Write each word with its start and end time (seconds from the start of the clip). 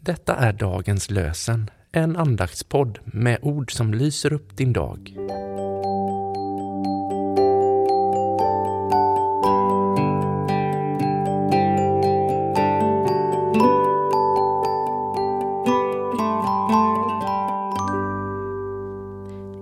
Detta 0.00 0.36
är 0.36 0.52
dagens 0.52 1.10
lösen, 1.10 1.70
en 1.92 2.16
andaktspodd 2.16 2.98
med 3.04 3.38
ord 3.42 3.72
som 3.72 3.94
lyser 3.94 4.32
upp 4.32 4.56
din 4.56 4.72
dag. 4.72 5.16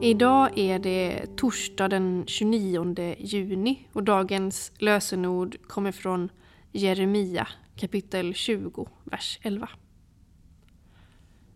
Idag 0.02 0.58
är 0.58 0.78
det 0.78 1.36
torsdag 1.36 1.88
den 1.88 2.24
29 2.26 3.14
juni 3.18 3.88
och 3.92 4.02
dagens 4.02 4.72
lösenord 4.78 5.56
kommer 5.66 5.92
från 5.92 6.28
Jeremia 6.72 7.48
kapitel 7.76 8.34
20, 8.34 8.88
vers 9.04 9.38
11. 9.42 9.68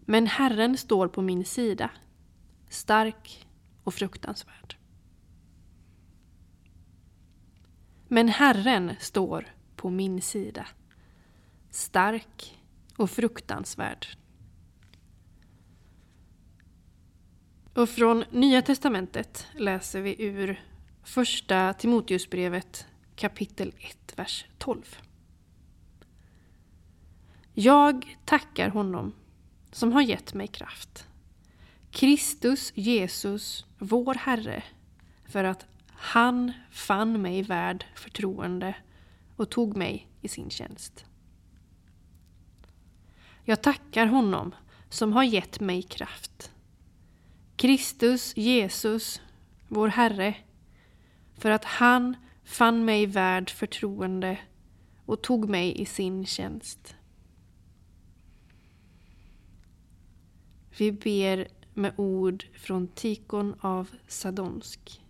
Men 0.08 0.26
Herren 0.26 0.76
står 0.76 1.08
på 1.08 1.22
min 1.22 1.44
sida, 1.44 1.90
stark 2.68 3.46
och 3.84 3.94
fruktansvärd. 3.94 4.76
Men 8.08 8.28
Herren 8.28 8.92
står 9.00 9.46
på 9.76 9.90
min 9.90 10.22
sida, 10.22 10.66
stark 11.70 12.60
och 12.96 13.10
fruktansvärd. 13.10 14.06
Och 17.74 17.88
från 17.88 18.24
Nya 18.30 18.62
Testamentet 18.62 19.46
läser 19.54 20.00
vi 20.00 20.22
ur 20.22 20.60
Första 21.02 21.72
Timoteusbrevet 21.72 22.86
kapitel 23.16 23.74
1, 23.78 24.18
vers 24.18 24.46
12. 24.58 24.96
Jag 27.54 28.18
tackar 28.24 28.68
honom 28.68 29.12
som 29.76 29.92
har 29.92 30.02
gett 30.02 30.34
mig 30.34 30.46
kraft. 30.46 31.08
Kristus 31.90 32.72
Jesus, 32.74 33.64
vår 33.78 34.14
Herre, 34.14 34.62
för 35.24 35.44
att 35.44 35.66
han 35.88 36.52
fann 36.70 37.22
mig 37.22 37.42
värd 37.42 37.86
förtroende 37.94 38.74
och 39.36 39.50
tog 39.50 39.76
mig 39.76 40.08
i 40.20 40.28
sin 40.28 40.50
tjänst. 40.50 41.04
Jag 43.44 43.62
tackar 43.62 44.06
honom 44.06 44.54
som 44.88 45.12
har 45.12 45.24
gett 45.24 45.60
mig 45.60 45.82
kraft. 45.82 46.52
Kristus 47.56 48.36
Jesus, 48.36 49.20
vår 49.68 49.88
Herre, 49.88 50.34
för 51.38 51.50
att 51.50 51.64
han 51.64 52.16
fann 52.44 52.84
mig 52.84 53.06
värd 53.06 53.50
förtroende 53.50 54.38
och 55.06 55.22
tog 55.22 55.48
mig 55.48 55.80
i 55.80 55.86
sin 55.86 56.26
tjänst. 56.26 56.96
Vi 60.78 60.92
ber 60.92 61.48
med 61.74 61.92
ord 61.96 62.44
från 62.54 62.88
Tikon 62.88 63.54
av 63.60 63.90
Sadonsk. 64.06 65.02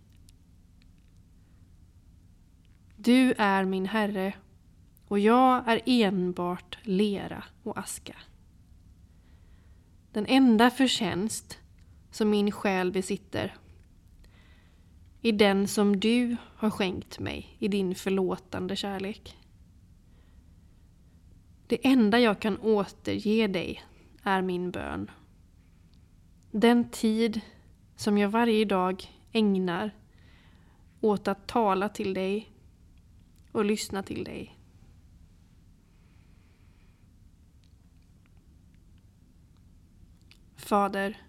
Du 2.95 3.33
är 3.37 3.65
min 3.65 3.85
Herre 3.85 4.33
och 5.07 5.19
jag 5.19 5.67
är 5.67 5.81
enbart 5.85 6.77
lera 6.83 7.43
och 7.63 7.77
aska. 7.77 8.15
Den 10.11 10.25
enda 10.25 10.69
förtjänst 10.69 11.59
som 12.11 12.29
min 12.29 12.51
själ 12.51 12.91
besitter 12.91 13.55
är 15.21 15.33
den 15.33 15.67
som 15.67 15.99
du 15.99 16.37
har 16.55 16.69
skänkt 16.69 17.19
mig 17.19 17.55
i 17.59 17.67
din 17.67 17.95
förlåtande 17.95 18.75
kärlek. 18.75 19.37
Det 21.67 21.87
enda 21.87 22.19
jag 22.19 22.39
kan 22.39 22.57
återge 22.57 23.47
dig 23.47 23.83
är 24.23 24.41
min 24.41 24.71
bön. 24.71 25.11
Den 26.59 26.89
tid 26.89 27.41
som 27.95 28.17
jag 28.17 28.29
varje 28.29 28.65
dag 28.65 29.21
ägnar 29.31 29.91
åt 31.01 31.27
att 31.27 31.47
tala 31.47 31.89
till 31.89 32.13
dig 32.13 32.51
och 33.51 33.65
lyssna 33.65 34.03
till 34.03 34.23
dig. 34.23 34.59
Fader, 40.55 41.21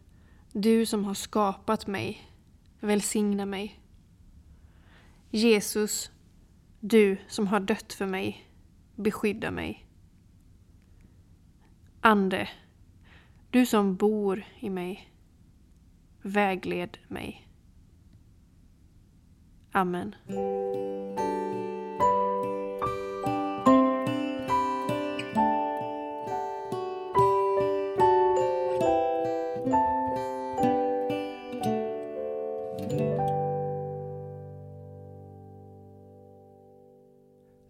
du 0.52 0.86
som 0.86 1.04
har 1.04 1.14
skapat 1.14 1.86
mig, 1.86 2.30
välsigna 2.80 3.46
mig. 3.46 3.80
Jesus, 5.30 6.10
du 6.80 7.16
som 7.28 7.46
har 7.46 7.60
dött 7.60 7.92
för 7.92 8.06
mig, 8.06 8.50
beskydda 8.94 9.50
mig. 9.50 9.86
Ande, 12.00 12.48
du 13.50 13.66
som 13.66 13.96
bor 13.96 14.44
i 14.60 14.70
mig, 14.70 15.08
vägled 16.28 16.98
mig. 17.08 17.48
Amen. 19.72 20.14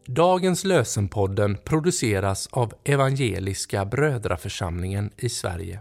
Dagens 0.06 0.64
lösenpodden 0.64 1.56
produceras 1.64 2.46
av 2.46 2.72
Evangeliska 2.84 3.84
Brödraförsamlingen 3.84 5.10
i 5.16 5.28
Sverige 5.28 5.80